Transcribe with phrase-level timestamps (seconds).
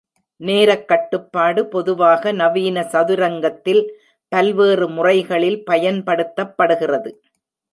[0.41, 3.83] நேரக் கட்டுப்பாடு பொதுவாக நவீன சதுரங்கத்தில்
[4.31, 7.11] பல்வேறு முறைகளில் பயன்படுத்தப்படுகிறது.